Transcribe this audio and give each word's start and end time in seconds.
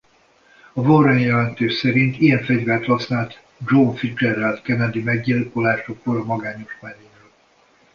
A 0.73 0.79
Warren-jelentés 0.81 1.73
szerint 1.73 2.17
ilyen 2.19 2.43
fegyvert 2.43 2.85
használt 2.85 3.41
John 3.67 3.95
Fitzgerald 3.95 4.61
Kennedy 4.61 5.01
meggyilkolásakor 5.01 6.15
a 6.17 6.23
magányos 6.25 6.77
merénylő. 6.81 7.31